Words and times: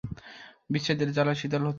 বিচ্ছেদের 0.69 1.09
জ্বালা 1.11 1.33
শীতল 1.33 1.63
হচ্ছিল 1.63 1.67
না। 1.67 1.69